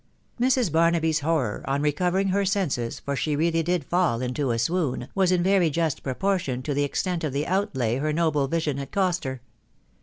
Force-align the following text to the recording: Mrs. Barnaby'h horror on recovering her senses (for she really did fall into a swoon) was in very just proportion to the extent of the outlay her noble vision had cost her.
Mrs. 0.39 0.71
Barnaby'h 0.71 1.19
horror 1.19 1.63
on 1.67 1.83
recovering 1.83 2.29
her 2.29 2.43
senses 2.43 2.99
(for 2.99 3.15
she 3.15 3.35
really 3.35 3.61
did 3.61 3.83
fall 3.83 4.19
into 4.19 4.49
a 4.49 4.57
swoon) 4.57 5.09
was 5.13 5.31
in 5.31 5.43
very 5.43 5.69
just 5.69 6.01
proportion 6.01 6.63
to 6.63 6.73
the 6.73 6.83
extent 6.83 7.23
of 7.23 7.33
the 7.33 7.45
outlay 7.45 7.97
her 7.97 8.11
noble 8.11 8.47
vision 8.47 8.77
had 8.77 8.89
cost 8.91 9.25
her. 9.25 9.41